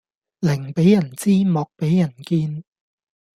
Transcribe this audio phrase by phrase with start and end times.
[0.41, 2.63] 寧俾人知莫俾人見